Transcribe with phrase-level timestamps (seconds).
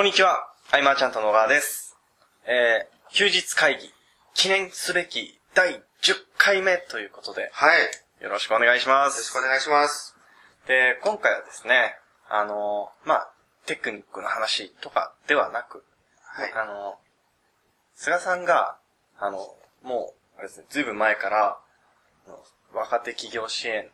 [0.00, 1.94] こんにちは、アイマーちゃんと野川です。
[2.46, 3.92] えー、休日会議、
[4.32, 5.80] 記念すべき第10
[6.38, 7.82] 回目ということで、はい。
[8.22, 9.30] よよろしくお願いしまろしす。
[9.30, 10.16] くお願いします。
[10.66, 11.96] で、今回はですね、
[12.30, 13.30] あのーまあ、
[13.66, 15.84] テクニックの話とかではなく、
[16.24, 16.52] はい。
[16.54, 18.78] あのー菅さんが、
[19.18, 21.58] あの、もう、あれですね、ずいぶん前から、
[22.72, 23.90] 若手企業支援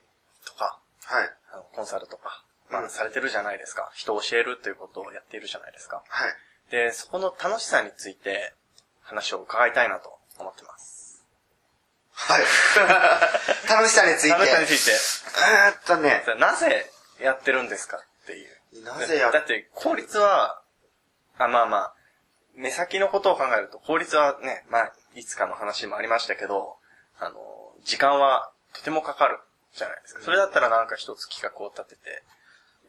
[0.47, 1.29] とか、はい。
[1.52, 3.91] あのコンサルとか、まあ、うんされてるじゃないですか。
[3.95, 6.02] 人を教えるということをやっているじゃないですか。
[6.09, 6.34] はい。
[6.70, 8.52] で、そこの楽しさについて
[9.02, 11.24] 話を伺いたいなと思ってます。
[12.12, 12.43] はい。
[13.69, 14.30] 楽しさについて。
[14.30, 16.91] 楽しさについて、えーっとね、なぜ
[17.21, 18.57] やってるんですかっていう。
[18.85, 20.60] なぜやだって効率は、
[21.38, 21.95] あ、まあまあ、
[22.55, 26.79] 目先のことを考えると効率はね、まあ、いつかの話もありましたけど、
[27.19, 29.38] あの、時間はとてもかかる
[29.74, 30.23] じゃないですか。
[30.23, 32.23] それだったらなんか一つ企画を立てて、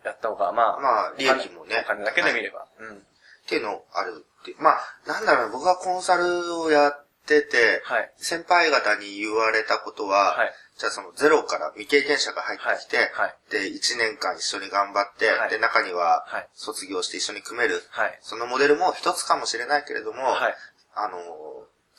[0.03, 2.67] やった方が、まあ、まあ利益もねお金だけで見れば。
[2.79, 2.97] うん。
[2.97, 4.55] っていうのあるって。
[4.59, 8.11] まあ、なんだろうな、僕がコンサルをやってて、はい。
[8.17, 10.53] 先輩方に言われたことは、はい。
[10.77, 13.35] じゃあそのゼロから未経験者が入ってきて、はい。
[13.49, 16.49] で、1年間一緒に頑張って、はいで、中にははい。
[16.53, 18.19] 卒業して一緒に組める、はい。
[18.21, 20.55] そのモデルも一つかもしれないけれども、はい。
[20.93, 21.17] あの、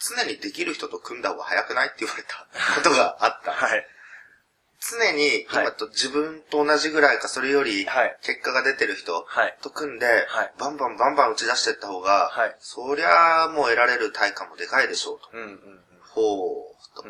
[0.00, 3.52] 常にできる人と組んだ方が早くないって言われたことがあった。
[3.52, 3.86] はい。
[4.80, 8.16] 常にはい今と自分と同じぐらいかそれよりはい。
[8.22, 9.56] 結果が出てる人はい。
[9.62, 12.56] と組んで、はいバンバンバンバン打ち出していった方が、はい。
[12.60, 15.30] そりゃあもう得られる対価もでかいでしょうと。
[15.32, 15.58] うんうんうん。
[16.08, 17.04] ほう、と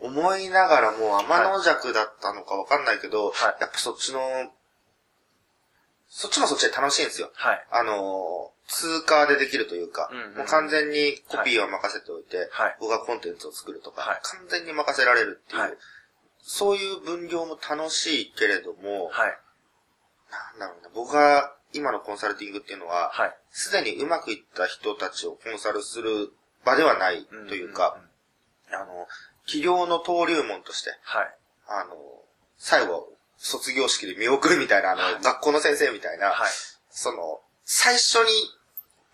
[0.00, 4.20] 思いながらもう天の弱だったのかわかんないけど、はいやっぱそっちの、
[6.08, 7.30] そっちもそっちで楽しいんですよ。
[7.34, 7.66] はい。
[7.70, 12.76] あのー、通過でできるというか、うんうんもう完全にコピーを任せておいて、はい。
[12.80, 15.72] 僕がコンテンツを作るとか、はい完全に任せられるっていう、はい
[16.48, 19.38] そういう分業も楽しいけれども、はい。
[20.30, 23.36] なんだろうな、僕が今のコンサルティングっていうのは、はい。
[23.50, 26.30] すでにうまくいった人たちをコンサルする
[26.64, 27.98] 場ではないというか、
[28.70, 29.08] あの、
[29.44, 31.34] 企業の登竜門として、はい。
[31.66, 31.96] あの、
[32.58, 36.50] 最後、卒業式で見送るみたいな、あの、はい学校の先生みたいな、はい。
[36.90, 38.30] その、最初に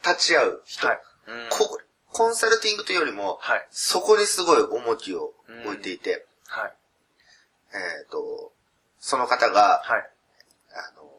[0.04, 1.00] 立ち会う人、はい。
[1.28, 1.78] うんこ
[2.12, 3.66] コンサルティングというよりも、はい。
[3.70, 5.32] そこにすごい重きを
[5.64, 6.72] 置いていて、はい。
[7.74, 8.52] えっ、と、
[8.98, 10.10] その方が、はい。
[10.74, 11.10] あの、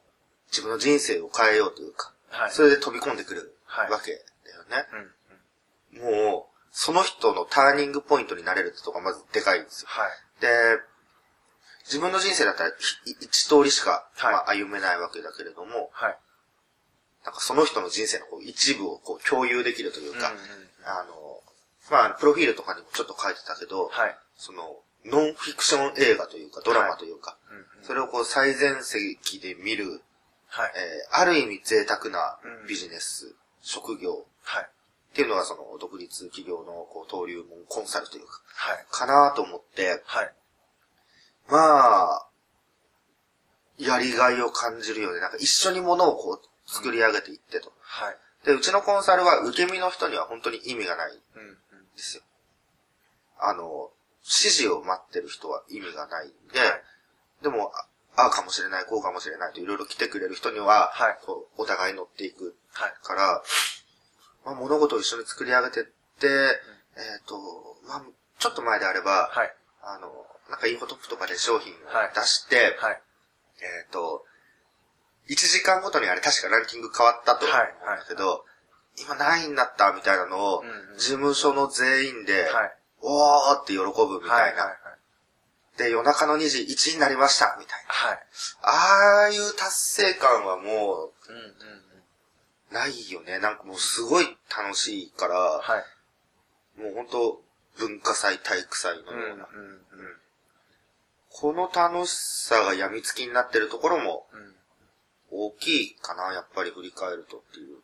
[0.50, 2.52] 自分の人生を変えようというか、はい。
[2.52, 4.88] それで飛び込んでくるはいわけだよね。
[4.94, 5.00] うん。
[5.00, 5.14] うん
[5.94, 9.88] もう、その人のターニングポイントになれるってとこがまずでかいんですよ。
[9.90, 10.42] はい。
[10.42, 10.48] で、
[11.86, 16.18] 自分の人生だったらひ一通りしか、はいまあ、歩めないわけだけれども、はい。
[17.26, 20.40] なんかその人の人生のこう一部をこう共有できるというか、うんうん
[20.86, 21.40] あの、
[21.90, 24.18] まあ、プロフィールとかにもちょっと書いてたけど、はい。
[24.36, 30.02] その、ノンフィクション映画というか、ドラマというか、うんうんそれをこう最前席で見る、
[30.48, 30.72] はい。
[30.76, 34.64] えーある意味贅沢なうんビジネス、職業はい。
[34.64, 34.68] っ
[35.14, 38.86] ていうのがその独立企業のこう登竜門コンサルというか、はい。
[38.90, 40.34] かなと思って、はい。
[41.50, 41.58] ま
[42.14, 42.28] あ、
[43.78, 45.20] やりがいを感じるよね。
[45.20, 47.74] なんか一緒に物をこう作り上げていってと。
[47.82, 48.18] はい。
[48.46, 51.56] で、うちのコンサルは受け身の人には本当に意味がないんうんうん。
[51.96, 52.24] ですよ。
[53.40, 53.92] あの、
[54.24, 56.70] 指示を待ってる人は意味がないんで、はい
[57.44, 62.94] でも、あああかもしれない、こうかもしれないといろいろ来てくれる人には、はいこうお互い乗っていくはい。
[63.04, 63.44] から、
[64.46, 66.28] まあ、物事を一緒に作り上げてって、
[66.96, 67.36] えっ、と、
[67.88, 68.04] まあ、
[68.40, 69.54] ちょっと前であれば、はい。
[69.82, 70.12] あの、
[70.50, 73.02] なんかインフォトップとかで商品をはい出して、はい。
[73.60, 74.26] えっ、と、
[75.30, 78.46] 1時間ごとにあれ確かランキング変わったと思うんだけど、
[79.00, 82.78] 今何位になったみたいなのを、うんうん事務所の全員で、はい。
[83.04, 84.64] おーって喜ぶみたいな。
[84.64, 85.78] はい。
[85.78, 88.18] で、夜中の2時1位になりましたみたいはい。
[88.62, 88.70] な。
[88.70, 90.64] ああいう達成感はも
[91.28, 91.52] うんうんうん。
[92.72, 93.40] うないよね。
[93.40, 95.80] なんかもうすごい楽しいから、は
[96.78, 96.82] い。
[96.82, 97.42] もう本当
[97.78, 99.48] 文化祭、体育祭のうんうんような。
[101.30, 104.40] この楽しさが病みつきになってるところもうん。
[104.40, 104.56] うん。
[105.32, 107.76] 大きいかな、やっぱり振り返るとっていう。
[107.76, 107.82] うん。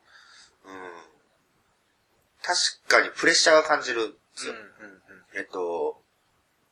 [2.41, 2.57] 確
[2.87, 4.53] かにプレッシャーが感じるんですよ。
[4.53, 4.98] うんうんうん。
[5.35, 6.01] えっと、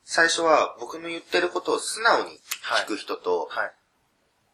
[0.04, 2.40] 最初は僕の言ってることを素直に
[2.84, 3.72] 聞く人と、はい。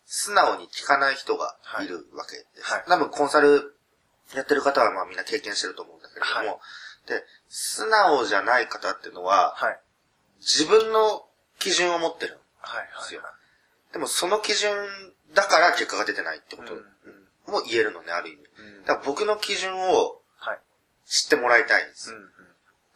[0.06, 2.74] 素直に聞かない人がいるわけです。
[2.74, 3.76] はい多分コンサル
[4.36, 6.60] やってる方はまあみんな経験してると思うんだけれども、はい
[7.08, 9.80] で、素直じゃない方っていうのは、はい。
[10.40, 11.26] 自分の
[11.60, 12.40] 基準を持ってる。
[12.60, 12.84] はい。
[12.84, 13.22] ですよ
[13.92, 14.74] でもその基準
[15.36, 16.74] だから結果が出てないってこと
[17.52, 18.40] も言えるのね、ある意味。
[18.40, 18.86] うん。
[18.86, 20.60] だから僕の基準をはい。
[21.06, 22.12] 知ってもらいたいんです。
[22.12, 22.32] うんうん。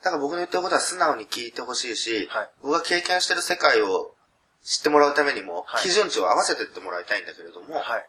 [0.03, 4.13] だから僕の言ってることは素直に聞いてほしいし、はい僕が経験してる世界を
[4.63, 8.05] 知ってもらうためにも、はい基準値を合わせてってもらいたいんだけれども、はい。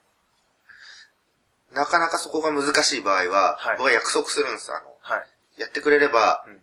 [1.74, 4.70] なかなかそこが難しい場合は、はい僕は約束するんです。
[4.72, 5.22] あの、は
[5.56, 5.60] い。
[5.60, 6.60] やってくれれば、うん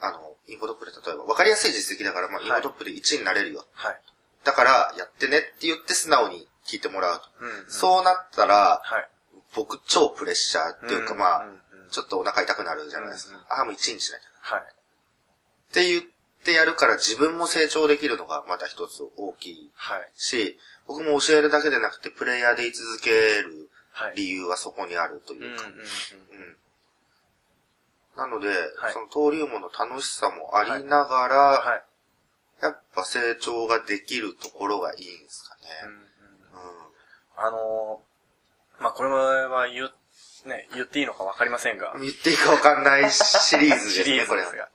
[0.00, 3.64] あの、インフォトップで例えば、わかりやすい実績だから、まあ、インフォトップで1位になれるよ。
[3.72, 4.00] はい。
[4.44, 7.26] だから、やってねって言って素直に聞いてもらうと。
[7.40, 9.08] うんうんそうなったら、はい。
[9.54, 13.44] 僕超プレッシャーっていうか、うんまあ、うんうんちょっとお腹痛くなるじゃないですか。
[13.48, 14.56] ああ、もう1位にしなきゃ。
[14.56, 14.62] はい。
[14.62, 16.02] って言っ
[16.44, 20.10] てやるから自分も成長できるのがまた一つ大きいはい。
[20.14, 24.16] し、僕も教えるだけでなくてプレイヤーで居続けるはい。
[24.16, 25.64] 理由はそこにあるというか。
[28.16, 31.82] なので、はいその登竜門の楽しさもありながら、はい。
[32.62, 36.06] やっぱ成長ができるところがいいんですかうんうんね。
[37.36, 39.92] あのー、まあ、これは言う、
[40.46, 42.02] ね、言っていいのかわかりませんがうん。。
[42.02, 44.68] 言っていいかわかんないシリーズです シリね、これはーズです。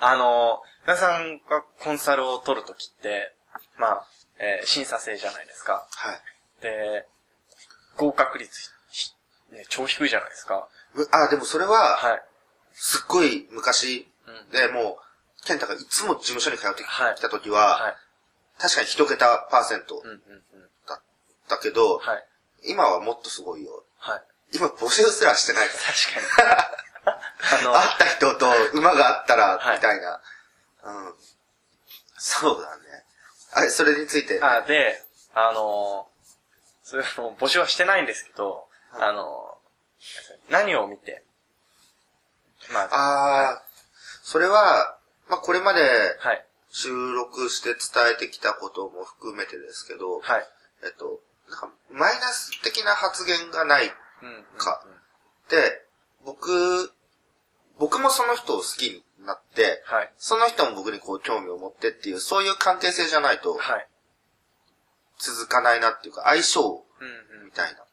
[0.00, 0.08] が。
[0.08, 3.34] あのー、皆さんがコンサルを取るときって、
[3.76, 4.06] まあ、
[4.38, 5.86] えー審査制じゃないですか。
[5.90, 6.20] はい。
[6.62, 7.06] で、
[7.96, 9.12] 合格率、ひ
[9.50, 10.68] ね、超低いじゃないですか。
[10.94, 12.22] うあ、でもそれは、はい。
[12.74, 17.96] すっごい昔うんで、もう、ケンタがいつも事務所に通ってはいきた時は、はい。
[18.58, 20.70] 確かに一桁パーセントうんうんうん。
[20.86, 21.02] だっ
[21.48, 22.24] たけど、はい。
[22.64, 23.84] 今はもっとすごいよ。
[23.98, 24.22] はい。
[24.52, 25.80] 今募集すらしてないから。
[25.80, 26.76] 確かに。
[27.60, 30.20] あの、会った人と馬があったら、はいみたいな。
[30.84, 31.14] うん。
[32.18, 33.04] そうだね。
[33.52, 35.02] あれ、それについて、あ、で、
[35.34, 41.24] あのー、それも募集はしてないんですけど、あのー、何を見て、
[42.70, 43.60] まあ、あー、
[44.22, 44.98] それは、
[45.28, 46.46] まあ、これまではい。
[46.68, 50.46] 収録して伝えてきたことも含めてですけど、はい。
[50.84, 53.90] えっと、なんか、マイナス的な発言がない
[54.56, 54.84] か
[55.46, 55.86] って、
[56.24, 56.92] 僕、
[57.78, 60.12] 僕もその人を好きになって、はい。
[60.18, 63.88] その人も僕にこう興味を持ってっていう、そういう関係性じゃないとはい。
[65.18, 66.84] 続かないなっていうか、相性
[67.44, 67.86] みたいな。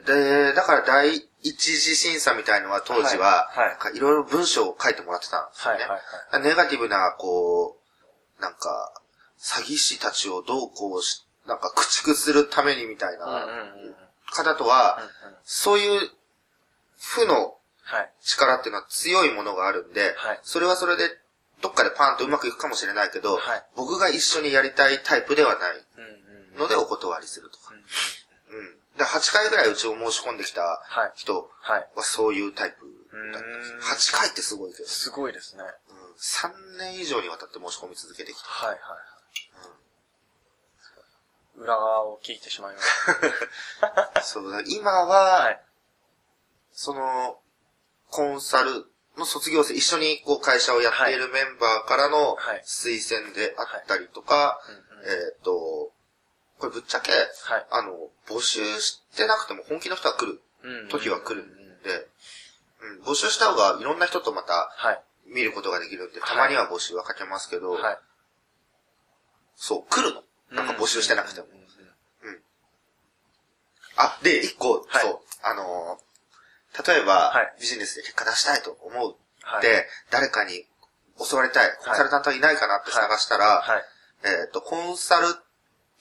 [0.00, 5.80] で、だから第一次審査みたいのは当時は、はいろいろ文章を書いてもらってたんですよね。
[5.80, 6.00] はいはい
[6.32, 6.42] はい。
[6.42, 7.76] ネガティブな、こ
[8.38, 8.92] う、なんか、
[9.38, 13.46] 詐欺師たちをどうこうし、なんか駆逐するためにみたいな。
[14.32, 15.10] 方とは、うんうん
[15.42, 16.10] そういう
[16.98, 18.10] 負のはい。
[18.22, 21.08] 力っていうのは強いものがあるんで、はいそれはそれで
[21.60, 26.58] どっかでパンとうまくいくかもしれないけど、はい僕が一緒にやりたいタイプではないうんうんうん。
[26.60, 27.74] のでお断りするとか。
[28.50, 28.76] うんうんうん。
[28.98, 31.12] で、8回ぐらいうちを申し込んできたはい。
[31.16, 31.50] 人
[31.96, 32.84] はそういうタイプ
[33.32, 34.12] だったんです。
[34.12, 35.64] 8回ってすごいけど、すごいですね。
[35.88, 38.48] うん、3年以上にわたって申し込み続けてきた。
[38.48, 38.98] はいはいはい。
[41.60, 45.44] 裏側を聞いてしまいまし そうだ、今は、た。
[45.44, 45.62] はい。
[46.72, 47.38] その、
[48.08, 48.86] コンサル
[49.16, 54.60] の卒業生、一緒にこう会社をやっているメンバーからのはい推薦であったりとか、
[55.04, 55.92] えっ、と、
[56.58, 57.16] これぶっちゃけ、は
[57.58, 57.66] い。
[57.70, 62.08] あの、募集してなくても本気の人は来るうん時は来るんで、
[62.80, 65.02] うん、募集した方がいろんな人とまたはい。
[65.26, 67.98] 見ることができるんで、はいたまには募集はかけますけど、はい。
[69.54, 70.22] そう、来るの。
[70.50, 71.46] なんか募集してなくても。
[71.52, 71.60] うん
[73.96, 76.10] あ、で、一個、はいそう、あのー
[76.86, 79.62] 例えば、はいビジネスで結果出したいと思うはい。
[79.62, 80.64] で、誰かに
[81.18, 83.82] 教わりたい、コンサルタントいないかなって探したら、はい。
[84.24, 85.34] えっ、と、コンサル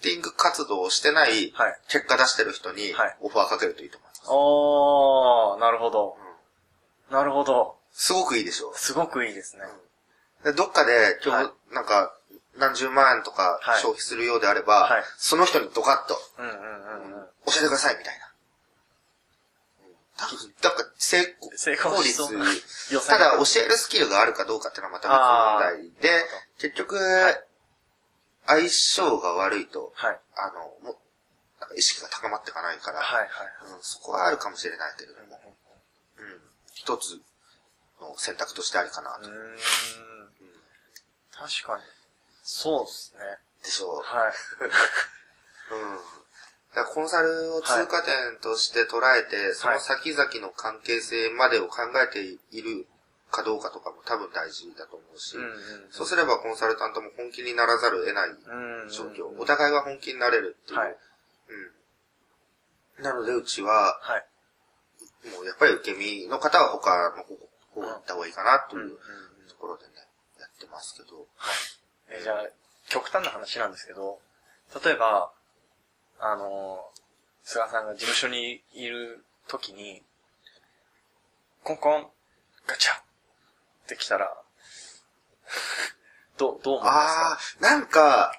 [0.01, 1.79] ティング活動をしてない、はい。
[1.89, 4.21] 結果出してる人にはい、オファーかけるといいと思います。
[4.27, 6.17] おー、なるほど。
[7.09, 7.77] なるほど。
[7.91, 9.63] すごくいいでしょすごくいいですね。
[10.43, 12.13] でどっかで今日、はなんか、
[12.59, 17.27] 何十万円とかはい消費するようであれば、はいその人にドカッと、うんうんうんうん。
[17.47, 18.25] 教えてくださいみたいな。
[20.17, 22.45] 多分、だから成功成功しそうな
[22.91, 26.25] 予た算だ、教えるスキルがあるかどうかっていうのはまた別問題で、
[26.59, 27.43] 結局、はい
[28.49, 30.19] 相性が悪いと、はい。
[30.35, 30.47] あ
[30.81, 30.97] の、も
[31.77, 33.29] 意識が高まっていかないから、はいはい。
[33.75, 35.39] うん、そこはあるかもしれないけれども、
[36.17, 36.41] うん、
[36.73, 37.21] 一つ
[38.01, 39.29] の選択としてありかなと。
[39.29, 39.57] うーん。
[41.31, 41.83] 確かに。
[42.51, 43.19] そうですね。
[43.63, 44.01] でしょう。
[44.01, 44.33] はい。
[45.71, 45.99] うん。
[46.73, 52.87] だコンサルを通過点として捉えて、その先々の関係性までを考えている
[53.29, 55.91] かどうかとかも多分大事だと思うし、うんうん。
[55.91, 58.89] そうすればコンサルタントも本気にならざるを得ないうん。
[58.89, 59.27] 状況。
[59.39, 60.79] お互いが本気になれるっていう。
[60.79, 60.97] はい。
[62.97, 63.03] うん。
[63.03, 64.25] なので、うちは、はい。
[65.29, 67.35] もうやっぱり受け身の方は他の方
[67.75, 68.97] 方行った方がいいかなという
[69.47, 69.93] ところでね、
[70.39, 71.27] やってますけど。
[71.35, 71.78] はい。
[72.11, 72.47] え、じゃあ、
[72.89, 74.19] 極端な話なんですけど、
[74.83, 75.31] 例えば、
[76.19, 76.85] あの、
[77.43, 80.03] 菅さんが事務所にいる時に、
[81.63, 82.07] コンコン、
[82.67, 83.03] ガチャっ
[83.87, 84.35] て来たら、
[86.37, 87.65] どう、どう思いますか？
[87.65, 88.33] ああ、なんか、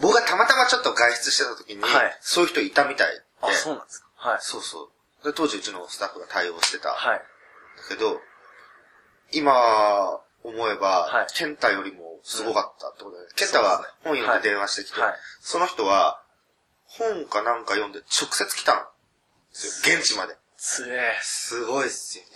[0.00, 4.08] 僕がたまたまちょっと外出してた時に、はいそういう人いたみたいで、あ、そうなんですか？
[4.16, 4.38] はい。
[4.40, 4.90] そうそ
[5.22, 5.24] う。
[5.24, 6.90] で、当時うちのスタッフが対応してた。
[6.90, 7.18] はい。
[7.18, 7.24] だ
[7.88, 8.20] けど、
[9.32, 15.14] 今思えば、はいケンタよりもすごかったってことで、ケンタは本読んで電話してきて、はい。
[15.40, 16.22] その人は
[16.86, 18.84] 本かなんか読んで直接来たんで
[19.52, 19.98] すよ。
[19.98, 20.34] 現地まで。
[20.56, 21.18] つえ。
[21.20, 22.30] すごいっすよね。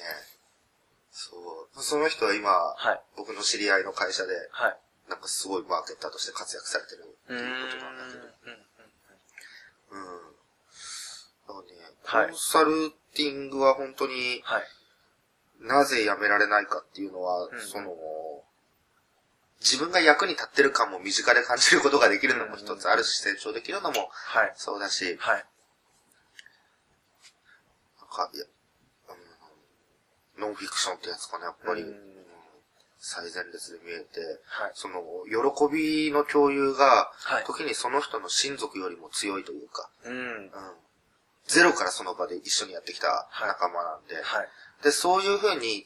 [1.11, 1.35] そ
[1.75, 1.83] う。
[1.83, 3.01] その人は今、はい。
[3.17, 4.77] 僕の知り合いの会社で、はい。
[5.09, 7.33] なんかすごいマーケッターとして活躍されてるって。
[7.33, 8.69] いうことなんだけど。
[9.91, 10.05] うん。
[11.49, 11.63] だか
[12.05, 14.63] らね、はいコンサルティングは本当にはい。
[15.61, 17.91] なぜやめられないかっていうのは、うんその、
[19.61, 24.53] 自分が役に立ってる感も身近で感じることができるのも一つあるし、成長できるのもはい。
[24.57, 25.45] そうだし、はい。
[28.01, 28.45] なんか、いや、
[30.37, 31.85] うん、ノンフィクションってやつかな、やっぱり、
[33.01, 34.71] 最前列で見えて、はい。
[34.75, 37.45] その、喜びの共有が、はい。
[37.45, 40.15] 時にその人の親族よりも強いというか、うん。
[40.15, 40.51] うん、
[41.47, 44.49] ゼロからその場で一緒にやってきた仲間なんで、はい。
[44.83, 45.85] で、そういう風に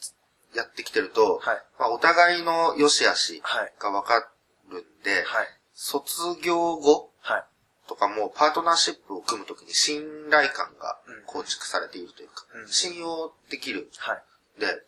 [0.55, 1.63] やってきてると、はい。
[1.79, 3.73] まあ、お互いの良し悪しはい。
[3.79, 4.29] がわか
[4.71, 5.47] るんで、はい。
[5.75, 7.45] 卒業後はい。
[7.89, 14.23] とかもパートナーシップを組むときに信頼感がうん構築されているというか、うん信用できるはい。
[14.61, 14.73] で、うん。
[14.73, 14.81] だ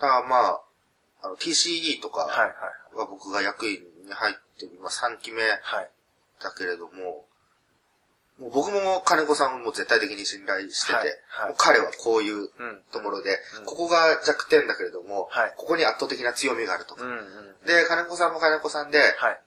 [0.00, 0.60] からまあ、
[1.22, 2.22] あの TCE とか
[2.94, 5.90] は僕が役員に入って今3期目はい。
[6.42, 7.26] だけれども、
[8.38, 12.48] もう僕も金子さんをもう絶対的に信頼してて、はいはい彼はこういううん。
[12.92, 17.04] ところで、うんここが弱点だけれども、はいここに圧倒的な強みがあるとか。
[17.04, 17.10] うん。
[17.10, 17.66] うん。
[17.66, 19.40] で、金子さんも金子さんで、はい。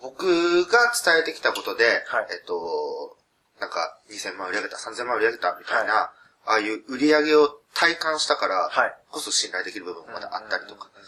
[0.00, 3.16] 僕が伝えてきたことで、はいえっと、
[3.60, 6.12] なんか2000万売り上げた、3000万売り上げたみたいな、あ
[6.46, 8.94] あいう売り上げを体感したから、はい。
[9.10, 11.02] こそ信頼できる部分もまだあったりとか、うん。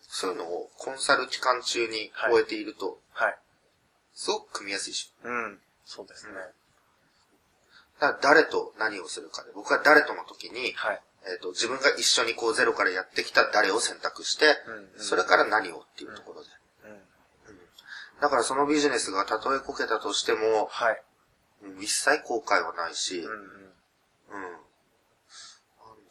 [0.00, 3.38] そういうのをコンサル期間中に終えていると、はい。
[4.16, 5.12] すごく組みやすいし。
[5.22, 5.58] うん。
[5.84, 6.32] そうですね。
[8.00, 11.00] だから誰と何をするかで、僕が誰との時に、はい。
[11.28, 14.56] えっ、と、自分が一緒にこうゼロからやってきた誰を選択して、
[14.96, 16.48] うんそれから何をっていうところで。
[16.84, 18.20] うん。
[18.20, 21.02] だからそのビジネスがたとえこけたとしても、はい。
[21.62, 23.30] うん一切後悔はないし、うん。
[23.30, 23.36] うん。
[23.36, 23.42] うん。
[23.42, 24.62] なんで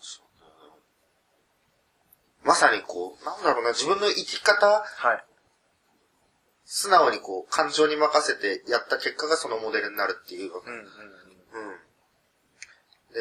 [0.02, 0.82] しょうね。
[2.44, 5.26] まさにこう、なんだろうな、自分の生き方、はい。
[6.66, 10.74] 素直にこう、感情に任せてやった結果がそのモデルになるっていうのうん。
[10.74, 10.80] うん。
[10.80, 10.86] うん。
[13.14, 13.20] で、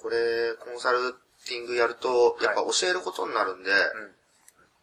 [0.00, 1.14] これ、コンサル
[1.46, 3.78] ティングやると、やっぱ教えることになるんで、うん。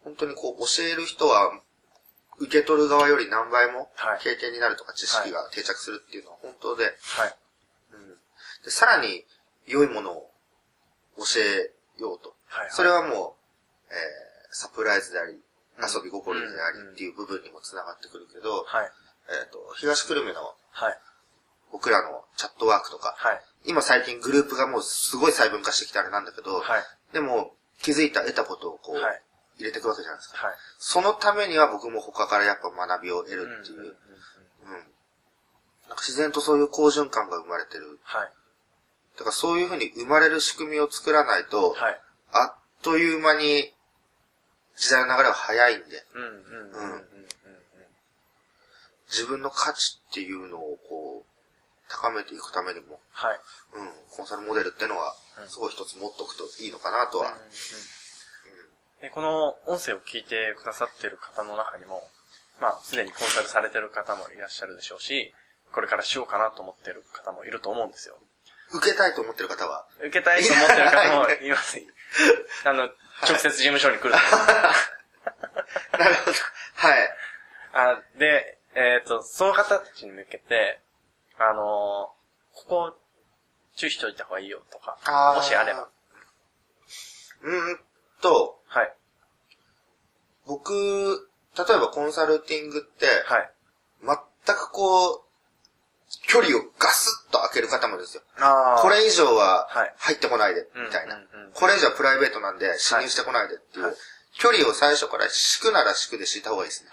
[0.03, 1.61] 本当にこう、教える人は、
[2.37, 7.35] 受け取る側より何倍もはい経験になるとか知識が定着するっていうのは本当で、はい。
[7.93, 8.17] うん、
[8.65, 9.25] でさらに
[9.67, 10.31] 良いものを
[11.17, 12.33] 教えようと。
[12.47, 12.71] はい。
[12.71, 13.35] それはも
[13.89, 15.40] う、えー、サプライズであり、うん
[15.81, 18.91] 遊び心でありうんっていう部分にもつながってくるけど、はい。
[19.29, 20.97] えっ、と、東久留米のはい。
[21.71, 23.41] 僕らのチャットワークとか、はい。
[23.65, 26.83] 今最近グループがもうすごい細分化してきたあれなんだけど、はい。
[27.13, 29.21] でも気づいた、得たことをこう、はい。
[29.57, 30.47] 入れていくわけじゃないですか。
[30.47, 30.55] はい。
[30.79, 33.87] そのためには僕も他からやっぱ学びを得るっていう、うん。
[35.87, 37.99] なんか自然とそういう好循環が生まれてる。
[38.03, 38.31] はい。
[39.17, 42.01] だからそういうふうに生まれる仕組みを作らないと、はい。
[42.31, 43.73] あっという間に
[44.81, 45.85] 時代の流れは早いんで、
[49.11, 51.31] 自分の価値っていうのをこう、
[51.87, 53.39] 高めていくためにも、はい。
[53.75, 57.37] うん、コンサルモデルってのはうん、すごい一つ持っとくといいのかなとは。
[59.01, 62.07] でこの音声を聞いてくださってる方の中にも、
[62.59, 65.33] まあ、すでにコンサルされてる方もいらっしゃるでしょうし、
[65.73, 68.17] これからしようかなと思ってる方もいると思うんですよ。
[68.73, 71.77] 受けたいと思ってる方は、受けたいと思ってる方もいます。
[72.65, 72.89] あの、
[73.23, 74.11] 直接事務所に来る。
[75.97, 76.37] なるほど。
[76.75, 77.17] はい。
[77.73, 80.81] あで、えっ、と、その方たちに向けて、
[81.37, 82.13] あの
[82.53, 82.97] ここ、
[83.75, 84.97] 注意しておいた方がいいよとか、
[85.35, 85.89] もしあれば。
[87.41, 87.79] うーん
[88.21, 88.93] と、はい。
[90.45, 93.51] 僕、例えばコンサルティングって、はい。
[94.45, 95.23] 全くこう、
[96.27, 98.23] 距離をガスッと開ける方もですよ。
[98.39, 99.93] あこれ以上ははい。
[99.97, 101.19] 入ってこないで、みたいな。
[101.53, 103.85] これ以上はプライベートなんで侵入してこないでっていう。
[103.85, 103.95] はい、
[104.37, 106.89] 距離を最初から敷くなら敷くで敷いた方がいいですね。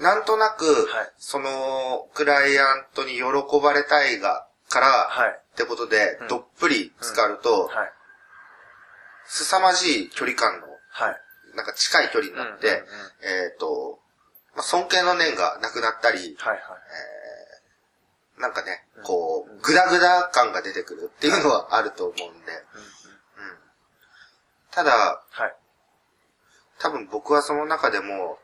[0.00, 3.24] なんとなくはい、その、クライアントに喜
[3.62, 5.30] ばれたいが、から、はい。
[5.30, 7.92] ってことでうん、どっぷり浸かると、はい。
[9.26, 11.16] 凄まじい距離感の、はい。
[11.56, 12.84] なんか近い距離になって、
[13.22, 13.98] えっと、
[14.54, 16.36] まあ、尊敬の念がなくなったり、
[18.38, 23.58] なんかね、こう、グダグダ感が出てくるっていうのはあると思うんで、うん。
[24.70, 25.56] ただ、はい。
[26.78, 28.38] 多分僕はその中でも、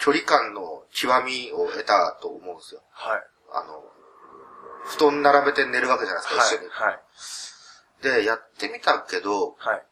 [0.00, 2.82] 距離感の極みを得たと思うんですよ。
[2.90, 3.22] はい。
[3.52, 3.84] あの、
[4.84, 6.68] 布団並べて寝るわけじゃないですか、一緒に。
[6.70, 7.00] はい。
[8.02, 9.82] で、やってみたけど、はい。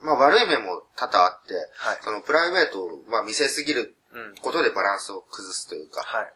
[0.00, 4.34] まあ悪い面も多々あって、はいそのプライベートを、まあ見せすぎるうん。
[4.40, 6.32] ことでバランスを崩すというか、はい。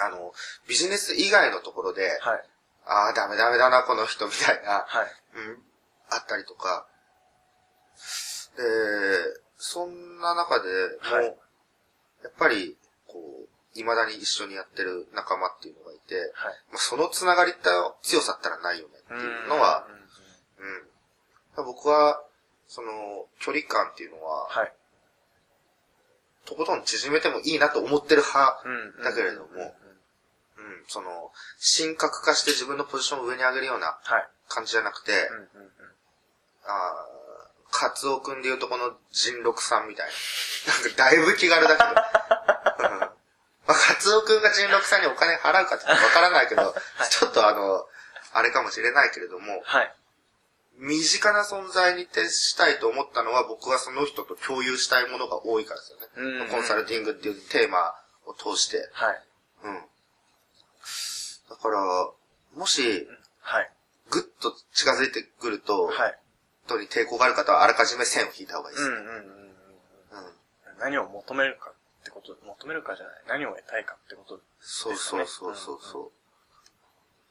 [0.00, 0.32] あの、
[0.68, 2.44] ビジネス以外のところで、はい。
[2.86, 5.06] ああ、ダメダメだな、この人みたいな、はい。
[5.36, 5.62] うん、
[6.10, 6.86] あったりとか。
[8.56, 8.62] で、
[9.56, 10.68] そんな中で
[11.10, 11.36] も、はい
[12.24, 12.74] やっぱり、
[13.06, 16.54] こう、未だに一緒にやってる仲間っていうのがいて、はい。
[16.72, 17.70] まあ、そのつながりった
[18.02, 19.86] 強さったらないよねっていうのは、
[21.56, 21.66] うん。
[21.66, 22.24] 僕は、
[22.66, 24.72] その、距離感っていうのは、はい。
[26.46, 29.04] とことん縮めてもいいなと思ってる派、うん。
[29.04, 29.74] だけれども
[30.56, 31.32] うんその、
[31.78, 34.28] 神格化して自分のポジションを上に上げるようなはい。
[34.48, 35.70] 感じじゃなくて、うんうんうん。
[36.64, 37.14] あー
[37.76, 40.72] カツオくんでいうとこの人六さんみたいな。
[40.72, 41.88] なんかだいぶ気軽だけど。
[42.94, 46.74] うんまあ、カツオくんが人六さんにお金払うかってわからないけど、
[47.10, 47.88] ちょっとあの、
[48.32, 49.94] あれかもしれないけれども、はい。
[50.76, 56.08] 身近な存在に徹したいと思ったのは僕はその人と共有したいものが多いからですよね。
[56.16, 57.94] うんうんコンサルティングっていうテーマ
[58.26, 58.88] を通して。
[58.92, 59.22] はい。
[59.64, 59.84] うん。
[61.54, 62.10] だから、
[62.56, 63.06] もし、
[63.40, 63.70] はい。
[64.10, 66.18] ぐっと近づいてくると、はい。
[66.66, 68.88] 本当に抵抗がある方はあらかじめ線を引いた方がいいです。
[68.88, 69.14] うんうんうんうん。
[69.14, 70.34] うん
[70.80, 73.14] 何を求めるかってこと、求めるかじゃない。
[73.28, 74.40] 何を得たいかってこと。
[74.60, 76.02] そうそうそうそうそう。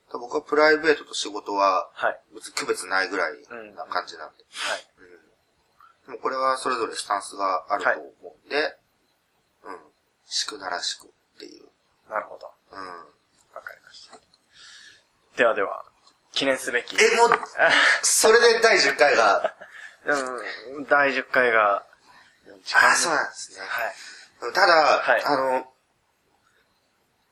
[0.08, 2.20] だから僕はプライベートと仕事ははい。
[2.34, 3.34] 別に区別ないぐらい
[3.76, 4.46] な感じなんで。
[4.50, 4.88] はい。
[5.00, 5.24] うん
[6.06, 8.78] でもこれはそれぞれスタンスがあると思うんで、
[9.64, 9.78] うん。
[10.26, 11.64] しくならしくっていう。
[12.10, 12.52] なるほど。
[12.72, 13.13] うん。
[15.38, 15.84] ではでは、
[16.32, 16.96] 記念すべき。
[16.96, 17.30] え、もう、
[18.02, 19.56] それで第10回が、
[20.06, 21.86] うん、第10回が、
[22.76, 23.62] あ、そうなんですね。
[23.62, 24.54] はい。
[24.54, 25.68] ただ、はいあの、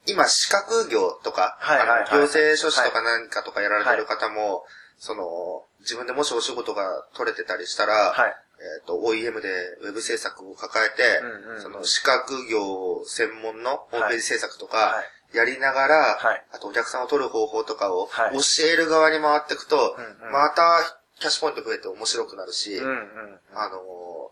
[0.08, 4.66] 今、資格業とか、はいはいはいあの行政書士とか何かとかやられてる方も、
[4.98, 8.36] その、自分でもしお仕事が取れてたりしたら、はい。
[8.62, 9.50] えっ、と、OEM で
[9.82, 20.80] ウェブ制作を抱えて、うんうんうんその資格業専門のホームページ制作とかは、やりながら、はいあとお客さんを取る方法とかをはい教える側に回っていくと、うんうんまた
[21.20, 23.40] キャッシュポイント増えて面白くなるし、うんうん。
[23.54, 24.32] あの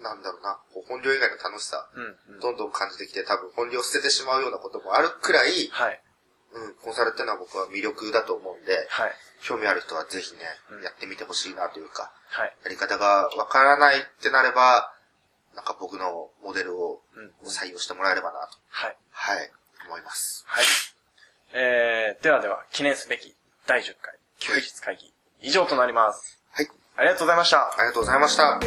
[0.00, 2.00] ーなんだろうな、本業以外の楽しさ、う
[2.32, 2.40] んうん。
[2.40, 6.00] どんどん感じてきて、多分本業を捨ててしまうようなこともあるくらい、はい。
[6.52, 9.12] うん、コンサルっていうのは僕は魅力だと思うんで、はい。
[9.42, 12.54] 興味ある人はぜひね、うんやってみてほしいなというか、はい。
[12.64, 14.92] やり方がわからないってなれば、
[15.54, 17.48] なんか僕のモデルをうん。
[17.48, 18.95] 採用してもらえればなと、はい。
[19.26, 19.50] はい、
[19.88, 20.44] 思います。
[20.46, 20.64] はい。
[21.52, 23.34] えー、ではでは、記念すべき
[23.66, 25.12] 第10回、休日会議、
[25.42, 26.38] 以上となります。
[26.52, 27.58] はい、ありがとうございました。
[27.58, 28.60] ありがとうございました。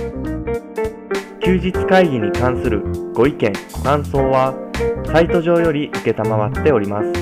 [1.42, 4.54] 休日会議に関するご意見、ご感想は、
[5.14, 7.14] サイト上より受けたまわっております。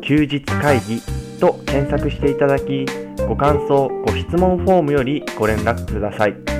[0.00, 1.02] 休日会議
[1.38, 2.86] と検索していただき、
[3.28, 6.51] ご感想、ご質問フォームよりご連絡ください。